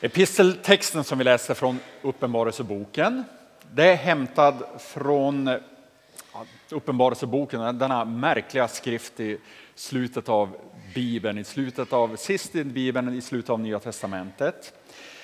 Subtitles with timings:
[0.00, 3.24] Episteltexten som vi läste från Uppenbarelseboken,
[3.72, 5.50] det är hämtad från
[6.70, 9.38] Uppenbarelseboken, denna märkliga skrift i
[9.74, 10.56] slutet av
[10.94, 14.72] Bibeln, i slutet av, sist i Bibeln, i slutet av Nya Testamentet.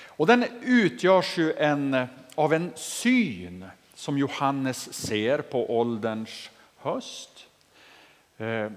[0.07, 3.65] Och den utgörs ju en, av en syn
[3.95, 7.47] som Johannes ser på ålderns höst.
[8.39, 8.71] Eh,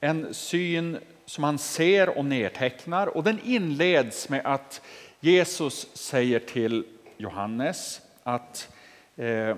[0.00, 4.80] en syn som han ser och nedtecknar och den inleds med att
[5.24, 6.84] Jesus säger till
[7.16, 8.74] Johannes att
[9.16, 9.56] eh,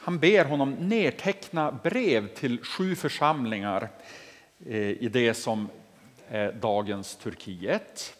[0.00, 3.88] han ber honom nedteckna brev till sju församlingar
[4.66, 5.68] eh, i det som
[6.28, 8.14] är dagens Turkiet.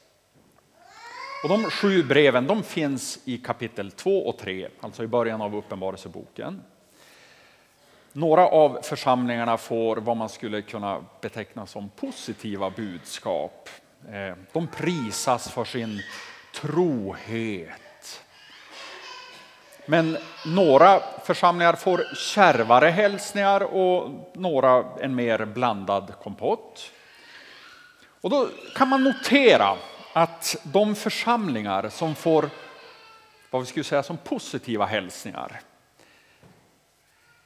[1.42, 5.56] Och de sju breven de finns i kapitel 2 och 3, alltså i början av
[5.56, 6.62] Uppenbarelseboken.
[8.12, 13.68] Några av församlingarna får vad man skulle kunna beteckna som positiva budskap.
[14.12, 16.02] Eh, de prisas för sin
[16.54, 18.22] trohet.
[19.86, 26.92] Men några församlingar får kärvare hälsningar och några en mer blandad kompott.
[28.20, 29.76] Och då kan man notera
[30.12, 32.50] att de församlingar som får
[33.50, 35.60] vad vi skulle säga som positiva hälsningar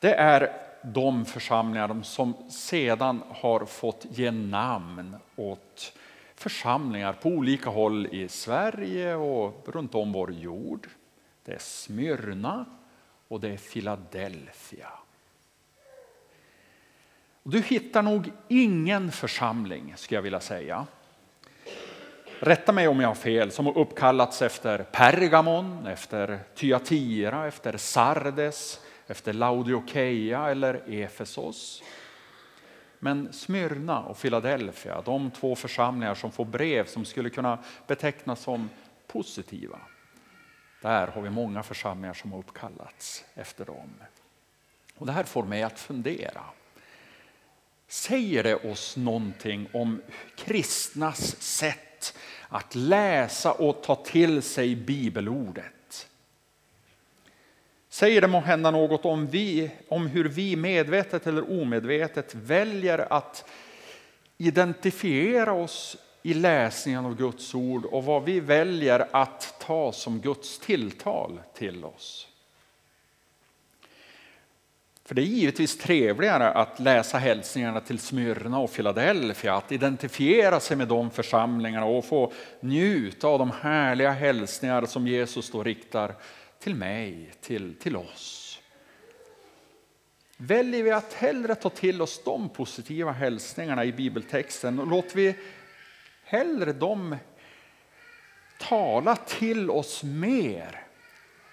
[0.03, 5.93] det är de församlingar som sedan har fått ge namn åt
[6.43, 10.89] församlingar på olika håll i Sverige och runt om vår jord.
[11.45, 12.65] Det är Smyrna
[13.29, 14.89] och det är Philadelphia.
[17.43, 20.87] Du hittar nog ingen församling, skulle jag vilja säga.
[22.41, 28.81] Rätta mig om jag har fel, som har uppkallats efter Pergamon, efter Thyatira, efter Sardes,
[29.07, 31.83] efter Laodikeia eller Efesos.
[33.05, 38.71] Men Smyrna och Philadelphia, de två församlingar som får brev som skulle kunna betecknas som
[39.07, 39.79] positiva.
[40.83, 43.95] Där har vi många församlingar som har uppkallats efter dem.
[44.95, 46.45] Och det här får mig att fundera.
[47.89, 50.03] Säger det oss någonting om
[50.37, 55.65] kristnas sätt att läsa och ta till sig bibelordet?
[57.93, 63.45] Säger det må hända något om, vi, om hur vi medvetet eller omedvetet väljer att
[64.39, 70.59] identifiera oss i läsningen av Guds ord och vad vi väljer att ta som Guds
[70.59, 72.29] tilltal till oss.
[75.05, 80.77] För det är givetvis trevligare att läsa hälsningarna till Smyrna och Philadelphia, att identifiera sig
[80.77, 86.15] med de församlingarna och få njuta av de härliga hälsningar som Jesus då riktar
[86.63, 88.59] till mig, till, till oss.
[90.37, 95.35] Väljer vi att hellre ta till oss de positiva hälsningarna i bibeltexten och låter vi
[96.25, 97.17] hellre dem
[98.59, 100.87] tala till oss mer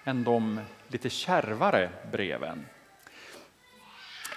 [0.04, 2.66] än de lite kärvare breven.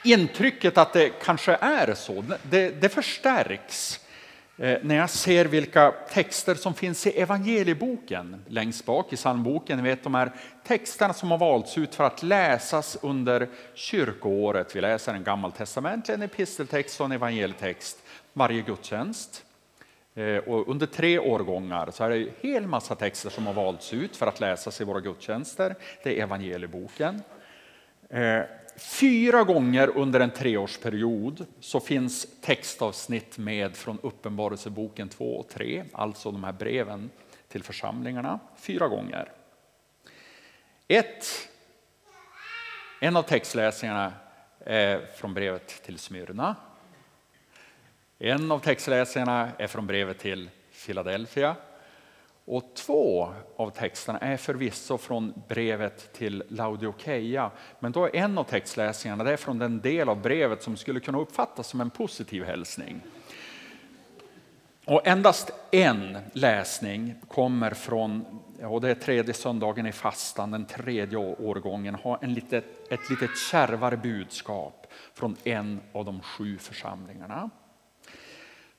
[0.03, 4.02] Intrycket att det kanske är så, det, det förstärks
[4.57, 9.83] Eh, när jag ser vilka texter som finns i evangelieboken längst bak i psalmboken, ni
[9.89, 10.31] vet de här
[10.63, 14.75] texterna som har valts ut för att läsas under kyrkoåret.
[14.75, 18.03] Vi läser en gammaltestamentlig, en episteltext och en evangelietext
[18.33, 19.45] varje gudstjänst.
[20.15, 23.93] Eh, och under tre årgångar så är det en hel massa texter som har valts
[23.93, 25.75] ut för att läsas i våra gudstjänster.
[26.03, 27.21] Det är evangelieboken.
[28.09, 28.41] Eh,
[28.77, 36.31] Fyra gånger under en treårsperiod så finns textavsnitt med från Uppenbarelseboken 2 och 3, alltså
[36.31, 37.09] de här breven
[37.47, 38.39] till församlingarna.
[38.57, 39.31] Fyra gånger.
[40.87, 41.25] Ett,
[43.01, 44.13] en av textläsningarna
[44.59, 46.55] är från brevet till Smyrna.
[48.19, 50.49] En av textläsningarna är från brevet till
[50.85, 51.55] Philadelphia.
[52.45, 58.43] Och två av texterna är förvisso från brevet till Laodikeia, men då är en av
[58.43, 62.43] textläsningarna det är från den del av brevet som skulle kunna uppfattas som en positiv
[62.43, 63.01] hälsning.
[64.85, 68.25] Och endast en läsning kommer från,
[68.61, 73.27] och det är tredje söndagen i fastan, den tredje årgången, har en litet, ett lite
[73.51, 77.49] kärvare budskap från en av de sju församlingarna.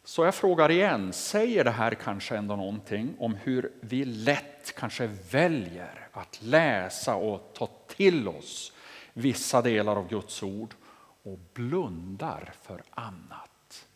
[0.06, 5.06] Så jag frågar igen, säger det här kanske ändå någonting om hur vi lätt kanske
[5.30, 8.72] väljer att läsa och ta till oss
[9.12, 10.74] vissa delar av Guds ord
[11.22, 13.86] och blundar för annat?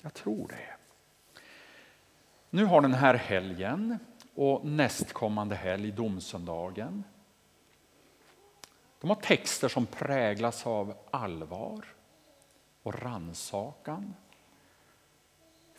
[0.00, 0.76] Jag tror det.
[2.50, 3.98] Nu har den här helgen
[4.34, 7.04] och nästkommande helg, domsöndagen,
[9.00, 11.84] de har texter som präglas av allvar
[12.82, 14.14] och ransakan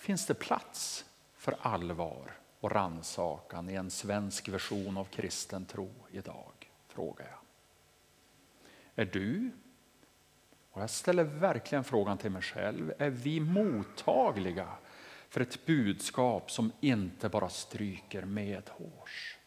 [0.06, 1.06] Finns det plats
[1.36, 6.72] för allvar och ransakan i en svensk version av kristen tro idag?
[6.88, 7.40] Frågar jag.
[8.96, 9.52] Är du,
[10.72, 14.68] och jag ställer verkligen frågan till mig själv, är vi mottagliga
[15.30, 19.38] för ett budskap som inte bara stryker medhårs?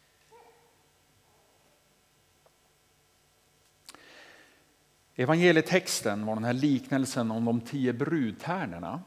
[5.15, 9.03] Evangelietexten var den här liknelsen om de tio brudtärnorna.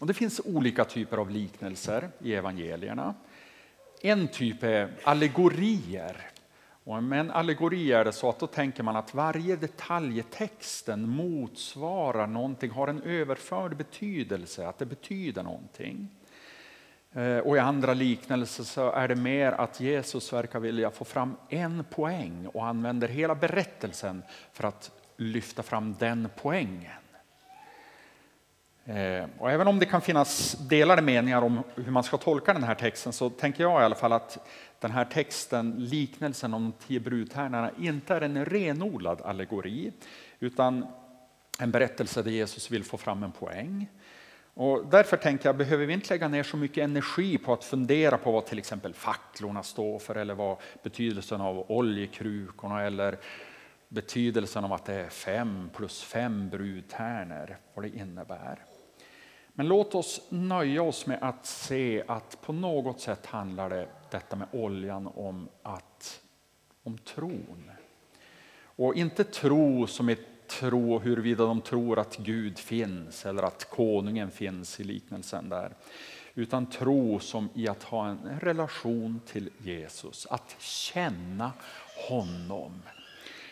[0.00, 3.14] Och det finns olika typer av liknelser i evangelierna.
[4.02, 6.16] En typ är allegorier.
[6.84, 10.22] Och med en allegori är det så att då tänker man att varje detalj i
[10.22, 16.08] texten motsvarar någonting, har en överförd betydelse, att det betyder någonting.
[17.12, 21.36] Eh, och i andra liknelser så är det mer att Jesus verkar vilja få fram
[21.48, 24.22] en poäng och använder hela berättelsen
[24.52, 27.00] för att lyfta fram den poängen.
[28.90, 32.62] Eh, och även om det kan finnas delade meningar om hur man ska tolka den
[32.62, 34.48] här texten så tänker jag i alla fall att
[34.80, 39.92] den här texten, liknelsen om de tio brudtärnorna, inte är en renodlad allegori
[40.40, 40.86] utan
[41.58, 43.86] en berättelse där Jesus vill få fram en poäng.
[44.54, 48.18] Och därför tänker jag, behöver vi inte lägga ner så mycket energi på att fundera
[48.18, 53.18] på vad till exempel facklorna står för eller vad betydelsen av oljekrukorna eller
[53.88, 58.58] betydelsen av att det är fem plus fem brudtärnor, vad det innebär.
[59.54, 64.36] Men låt oss nöja oss med att se att på något sätt handlar det, detta
[64.36, 66.20] med oljan om, att,
[66.82, 67.70] om tron.
[68.62, 70.16] Och inte tro som är
[70.50, 75.74] tro huruvida de tror att Gud finns eller att konungen finns i liknelsen där.
[76.34, 81.52] Utan tro som i att ha en relation till Jesus, att känna
[82.08, 82.82] honom.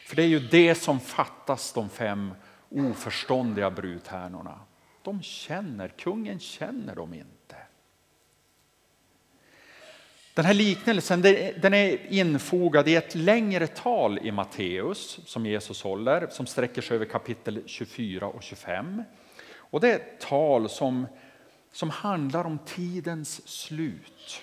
[0.06, 2.32] För det är ju det som fattas de fem
[2.70, 4.60] oförståndiga brudtärnorna.
[5.08, 7.56] De känner, kungen känner dem inte.
[10.34, 16.26] Den här liknelsen den är infogad i ett längre tal i Matteus som Jesus håller,
[16.30, 19.02] som sträcker sig över kapitel 24 och 25.
[19.56, 21.06] Och det är ett tal som,
[21.72, 24.42] som handlar om tidens slut.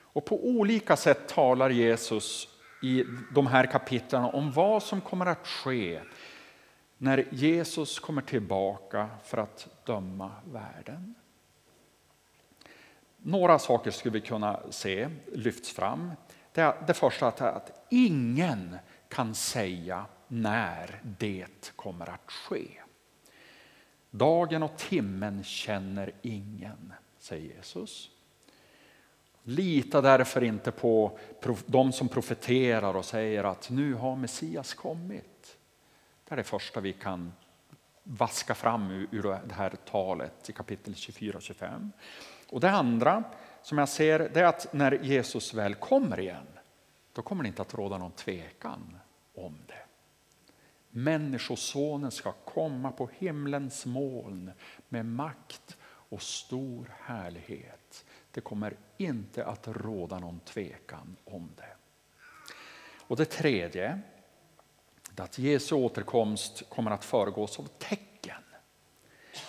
[0.00, 2.48] Och på olika sätt talar Jesus
[2.82, 3.04] i
[3.34, 6.00] de här kapitlen om vad som kommer att ske
[6.98, 11.14] när Jesus kommer tillbaka för att döma världen.
[13.16, 16.12] Några saker skulle vi kunna se lyfts fram.
[16.52, 18.76] Det, det första är att ingen
[19.08, 22.68] kan säga när det kommer att ske.
[24.10, 28.10] Dagen och timmen känner ingen, säger Jesus.
[29.42, 31.18] Lita därför inte på
[31.66, 35.56] de som profeterar och säger att nu har Messias kommit.
[36.24, 37.32] Det är det första vi kan
[38.04, 41.92] vaska fram ur det här talet i kapitel 24 och 25.
[42.48, 43.24] Och det andra
[43.62, 46.46] som jag ser det är att när Jesus väl kommer igen,
[47.12, 48.98] då kommer det inte att råda någon tvekan
[49.34, 49.84] om det.
[50.90, 54.50] Människosonen ska komma på himlens moln
[54.88, 58.04] med makt och stor härlighet.
[58.30, 61.76] Det kommer inte att råda någon tvekan om det.
[63.06, 64.00] Och det tredje,
[65.20, 68.42] att Jesu återkomst kommer att föregås av tecken.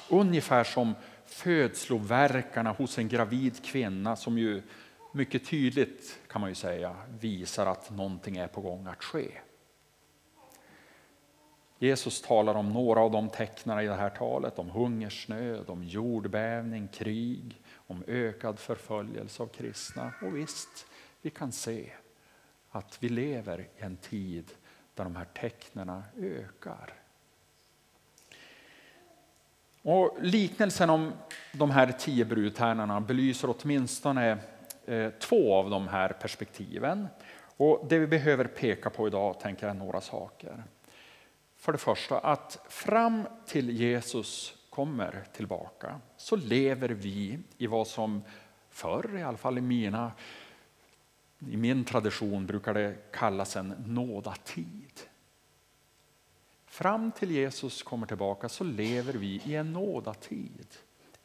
[0.09, 0.93] Ungefär som
[1.25, 4.61] födslovärkarna hos en gravid kvinna som ju
[5.11, 9.31] mycket tydligt kan man ju säga visar att någonting är på gång att ske.
[11.79, 16.87] Jesus talar om några av de tecknen i det här talet, om hungersnöd, om jordbävning,
[16.87, 20.13] krig, om ökad förföljelse av kristna.
[20.21, 20.87] Och visst,
[21.21, 21.91] vi kan se
[22.69, 24.51] att vi lever i en tid
[24.95, 26.93] där de här tecknen ökar.
[29.81, 31.13] Och liknelsen om
[31.53, 34.37] de här tio brudtärnorna belyser åtminstone
[34.85, 37.07] eh, två av de här perspektiven.
[37.57, 40.63] Och det vi behöver peka på idag tänker jag är några saker.
[41.55, 48.23] För det första att fram till Jesus kommer tillbaka så lever vi i vad som
[48.69, 50.11] förr, i alla fall i mina
[51.49, 55.01] i min tradition brukar det kallas en nådatid.
[56.65, 60.67] Fram till Jesus kommer tillbaka så lever vi i en nådatid.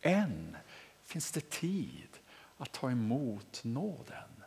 [0.01, 0.57] Än
[1.05, 2.09] finns det tid
[2.57, 4.45] att ta emot nåden.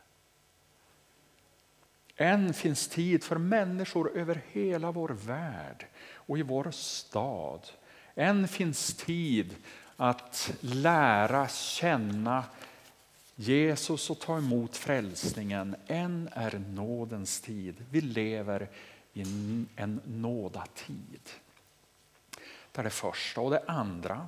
[2.15, 7.69] Än finns tid för människor över hela vår värld och i vår stad.
[8.15, 9.55] Än finns tid
[9.97, 12.43] att lära känna
[13.35, 15.75] Jesus och ta emot frälsningen.
[15.87, 17.85] Än är nådens tid.
[17.89, 18.69] Vi lever
[19.13, 19.21] i
[19.75, 21.29] en nådatid.
[22.71, 23.41] Det är det första.
[23.41, 24.27] Och det andra,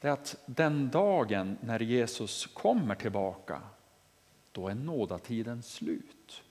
[0.00, 3.62] det är att den dagen när Jesus kommer tillbaka,
[4.52, 6.42] då är nådatiden slut.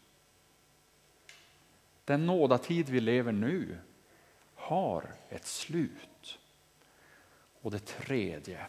[2.05, 3.77] Den nådatid vi lever nu
[4.55, 6.39] har ett slut.
[7.61, 8.67] Och det tredje,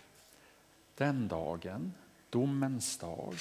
[0.95, 1.93] den dagen,
[2.31, 3.35] domens dag,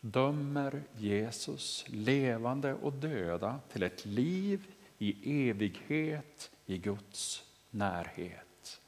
[0.00, 4.66] dömer Jesus levande och döda till ett liv
[4.98, 8.80] i evighet i Guds närhet.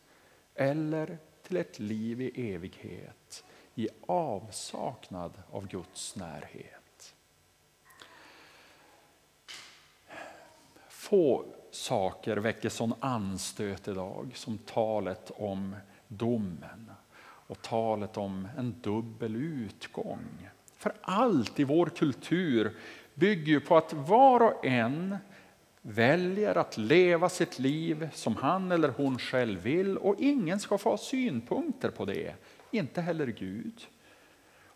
[0.55, 7.15] Eller till ett liv i evighet i avsaknad av Guds närhet.
[10.89, 15.77] Få saker väcker sån anstöt idag som talet om
[16.09, 16.91] domen
[17.51, 20.49] och talet om en dubbel utgång.
[20.77, 22.77] För allt i vår kultur
[23.15, 25.17] bygger ju på att var och en
[25.83, 30.91] väljer att leva sitt liv som han eller hon själv vill och ingen ska få
[30.91, 32.35] ha synpunkter på det,
[32.71, 33.87] inte heller Gud.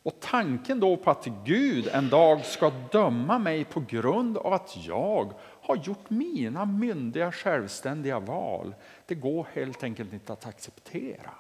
[0.03, 4.77] Och tanken då på att Gud en dag ska döma mig på grund av att
[4.87, 8.75] jag har gjort mina myndiga självständiga val,
[9.07, 11.31] det går helt enkelt inte att acceptera.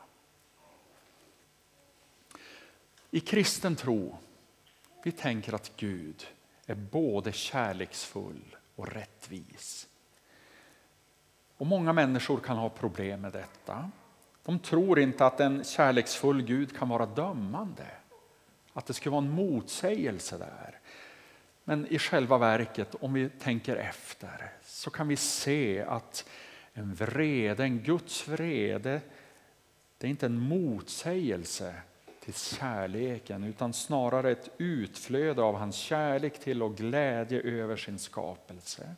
[3.14, 4.16] I kristen tro,
[5.04, 6.26] vi tänker att Gud
[6.66, 9.88] är både kärleksfull och rättvis.
[11.56, 13.90] Och Många människor kan ha problem med detta.
[14.44, 17.86] De tror inte att en kärleksfull Gud kan vara dömande.
[18.72, 20.78] Att det skulle vara en motsägelse där.
[21.64, 26.28] Men i själva verket, om vi tänker efter, så kan vi se att
[26.72, 29.00] en vrede, en Guds vrede,
[29.98, 31.74] det är inte en motsägelse
[32.24, 38.94] till kärleken utan snarare ett utflöde av hans kärlek till och glädje över sin skapelse.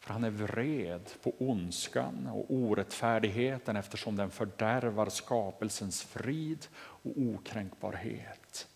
[0.00, 8.68] För han är vred på ondskan och orättfärdigheten eftersom den fördärvar skapelsens frid och okränkbarhet.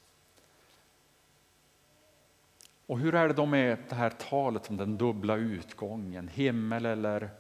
[2.87, 7.31] Och hur är det då med det här talet om den dubbla utgången, himmel eller,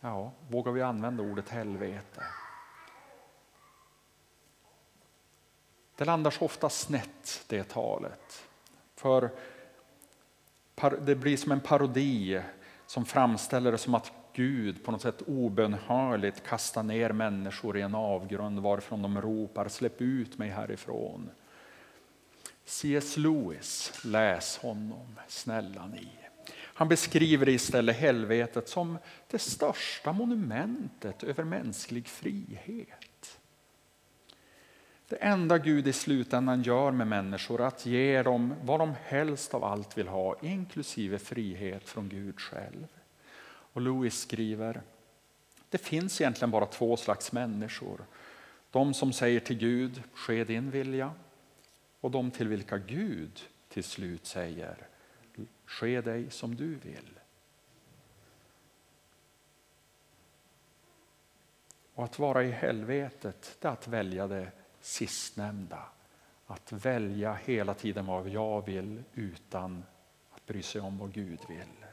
[0.00, 2.22] ja, vågar vi använda ordet helvete?
[5.96, 8.42] Det landar så ofta snett det talet.
[8.96, 9.30] För
[11.00, 12.40] det blir som en parodi
[12.86, 17.94] som framställer det som att Gud på något sätt obönhörligt kastar ner människor i en
[17.94, 21.30] avgrund varifrån de ropar släpp ut mig härifrån.
[22.64, 23.16] C.S.
[23.16, 26.08] Lewis, läs honom, snälla ni.
[26.58, 28.98] Han beskriver istället helvetet som
[29.30, 33.05] det största monumentet över mänsklig frihet.
[35.08, 39.54] Det enda Gud i slutändan gör med människor är att ge dem vad de helst
[39.54, 42.86] av allt vill ha, inklusive frihet från Gud själv.
[43.48, 44.82] Och Louis skriver,
[45.70, 48.04] det finns egentligen bara två slags människor.
[48.70, 51.12] De som säger till Gud, ske din vilja.
[52.00, 54.76] Och de till vilka Gud till slut säger,
[55.64, 57.18] ske dig som du vill.
[61.94, 64.52] Och att vara i helvetet, det är att välja det
[64.86, 65.82] sistnämnda.
[66.46, 69.84] Att välja hela tiden vad jag vill utan
[70.30, 71.84] att bry sig om vad Gud vill.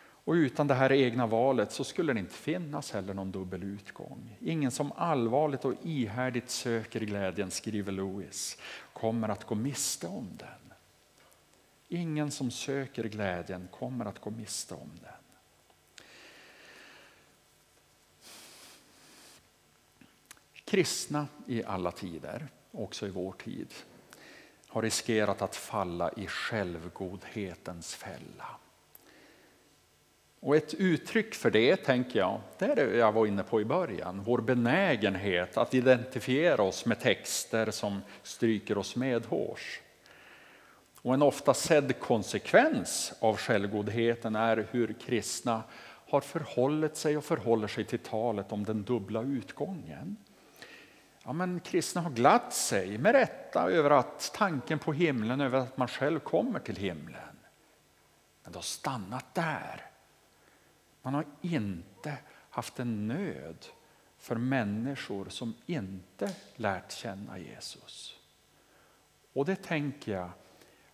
[0.00, 4.36] Och utan det här egna valet så skulle det inte finnas heller någon dubbel utgång.
[4.40, 8.58] Ingen som allvarligt och ihärdigt söker glädjen, skriver Lewis,
[8.92, 10.72] kommer att gå miste om den.
[11.88, 15.17] Ingen som söker glädjen kommer att gå miste om den.
[20.68, 23.74] Kristna i alla tider, också i vår tid,
[24.66, 28.46] har riskerat att falla i självgodhetens fälla.
[30.40, 33.64] Och ett uttryck för det, tänker jag, det är det jag var inne på i
[33.64, 34.22] början.
[34.24, 39.80] Vår benägenhet att identifiera oss med texter som stryker oss medhårs.
[41.02, 45.62] Och en ofta sedd konsekvens av självgodheten är hur kristna
[46.08, 50.16] har förhållit sig och förhåller sig till talet om den dubbla utgången.
[51.28, 55.76] Ja, men kristna har glatt sig med rätta över att tanken på himlen, över att
[55.76, 57.36] man själv kommer till himlen.
[58.42, 59.90] Men det har stannat där.
[61.02, 62.16] Man har inte
[62.50, 63.66] haft en nöd
[64.18, 68.16] för människor som inte lärt känna Jesus.
[69.32, 70.30] Och det tänker jag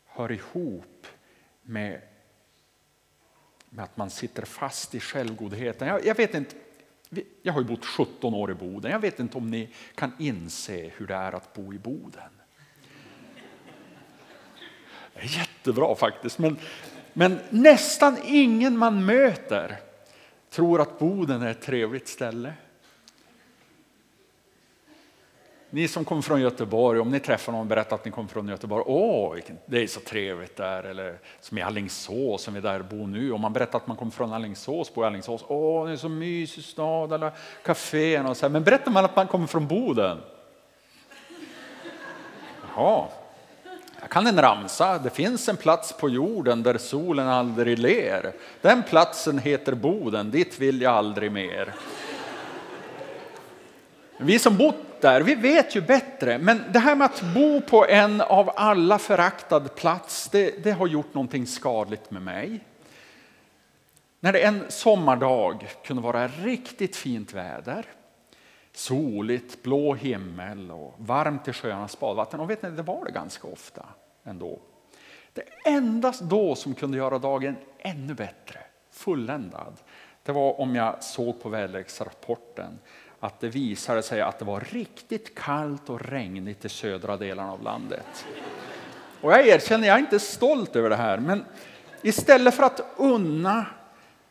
[0.04, 1.06] hör ihop
[1.62, 2.00] med,
[3.70, 5.88] med att man sitter fast i självgodheten.
[5.88, 6.56] Jag, jag vet inte,
[7.42, 8.90] jag har ju bott 17 år i Boden.
[8.90, 12.30] Jag vet inte om ni kan inse hur det är att bo i Boden.
[15.14, 16.56] Det är jättebra faktiskt, men,
[17.12, 19.80] men nästan ingen man möter
[20.50, 22.52] tror att Boden är ett trevligt ställe
[25.74, 28.48] ni som kommer från Göteborg, om ni träffar någon och berättar att ni kommer från
[28.48, 33.06] Göteborg, åh, det är så trevligt där, eller som i Allingsås, som vi där bor
[33.06, 35.96] nu, om man berättar att man kommer från Allingsås, bor i Allingsås, åh, det är
[35.96, 37.32] så mysig stad, alla
[37.64, 38.50] kaféerna och så här.
[38.50, 40.18] Men berättar man att man kommer från Boden?
[42.76, 43.04] Jaha,
[44.00, 44.98] jag kan en ramsa.
[44.98, 48.32] Det finns en plats på jorden där solen aldrig ler.
[48.60, 51.74] Den platsen heter Boden, dit vill jag aldrig mer.
[54.16, 56.38] Vi som bott där, vi vet ju bättre.
[56.38, 60.86] Men det här med att bo på en av alla föraktad plats, det, det har
[60.86, 62.60] gjort någonting skadligt med mig.
[64.20, 67.86] När det en sommardag kunde vara riktigt fint väder,
[68.72, 72.40] soligt, blå himmel och varmt i sjöarnas badvatten.
[72.40, 73.86] Och vet ni, det var det ganska ofta
[74.24, 74.58] ändå.
[75.32, 78.58] Det endast då som kunde göra dagen ännu bättre,
[78.90, 79.76] fulländad,
[80.22, 82.78] det var om jag såg på väderleksrapporten
[83.24, 87.62] att det visade sig att det var riktigt kallt och regnigt i södra delarna av
[87.62, 88.26] landet.
[89.20, 91.44] Och jag erkänner, jag är inte stolt över det här, men
[92.02, 93.66] istället för att unna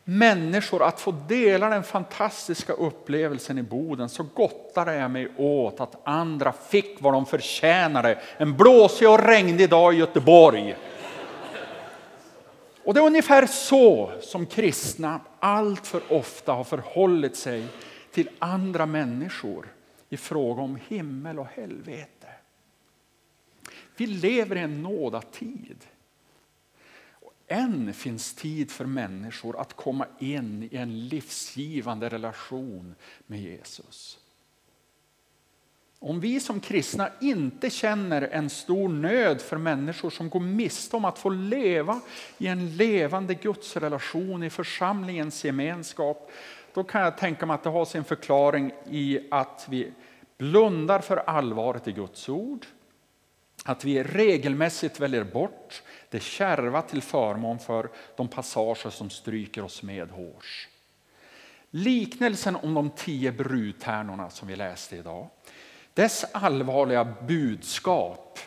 [0.04, 5.96] människor att få dela den fantastiska upplevelsen i Boden så gottade jag mig åt att
[6.04, 10.76] andra fick vad de förtjänade en blåsig och regnig dag i Göteborg.
[12.84, 17.64] Och det är ungefär så som kristna allt för ofta har förhållit sig
[18.14, 19.68] till andra människor
[20.08, 22.28] i fråga om himmel och helvete.
[23.96, 25.84] Vi lever i en nådatid.
[27.46, 32.94] Än finns tid för människor att komma in i en livsgivande relation
[33.26, 34.18] med Jesus.
[35.98, 41.04] Om vi som kristna inte känner en stor nöd för människor som går miste om
[41.04, 42.00] att få leva
[42.38, 46.30] i en levande gudsrelation i församlingens gemenskap,
[46.74, 49.92] då kan jag tänka mig att det har sin förklaring i att vi
[50.38, 52.66] blundar för allvaret i Guds ord,
[53.64, 59.82] att vi regelmässigt väljer bort det kärva till förmån för de passager som stryker oss
[59.82, 60.68] medhårs.
[61.70, 65.28] Liknelsen om de tio brudtärnorna som vi läste idag,
[65.94, 68.38] dess allvarliga budskap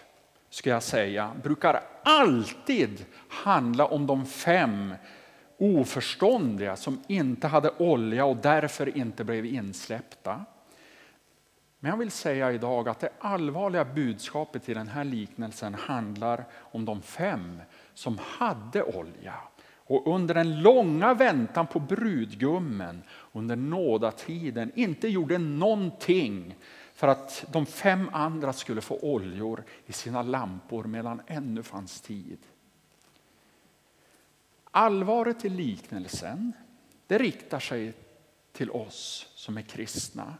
[0.49, 4.93] ska jag säga, brukar alltid handla om de fem
[5.57, 10.45] oförståndiga som inte hade olja och därför inte blev insläppta.
[11.79, 16.85] Men jag vill säga idag att det allvarliga budskapet i den här liknelsen handlar om
[16.85, 17.61] de fem
[17.93, 19.35] som hade olja
[19.87, 26.55] och under den långa väntan på brudgummen under nådatiden inte gjorde någonting
[26.93, 32.37] för att de fem andra skulle få oljor i sina lampor medan ännu fanns tid.
[34.77, 36.53] Allvaret i liknelsen
[37.07, 37.93] det riktar sig
[38.51, 40.33] till oss som är kristna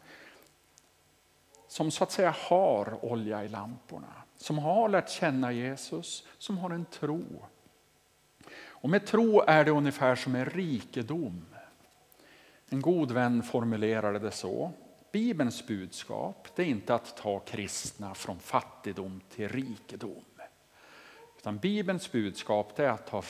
[1.68, 6.70] som så att säga har olja i lamporna, som har lärt känna Jesus, som har
[6.70, 7.24] en tro.
[8.66, 11.46] Och med tro är det ungefär som en rikedom.
[12.70, 14.72] En god vän formulerade det så.
[15.12, 20.24] Bibelns budskap det är inte att ta kristna från fattigdom till rikedom.
[21.38, 23.24] Utan Bibelns budskap är att ta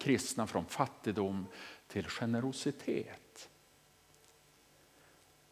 [0.00, 1.46] kristna från fattigdom
[1.88, 3.48] till generositet.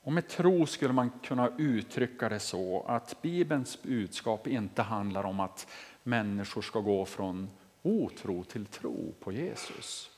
[0.02, 5.40] Och med tro skulle man kunna uttrycka det så att Bibelns budskap inte handlar om
[5.40, 5.66] att
[6.02, 7.50] människor ska gå från
[7.83, 10.11] otro till tro på Jesus.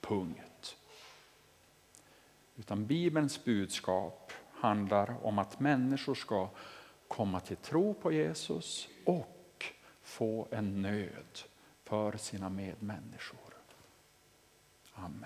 [0.00, 0.76] Punkt.
[2.56, 6.48] Utan Bibelns budskap handlar om att människor ska
[7.08, 9.31] komma till tro på Jesus och
[10.02, 11.40] få en nöd
[11.84, 13.54] för sina medmänniskor.
[14.94, 15.20] Amen.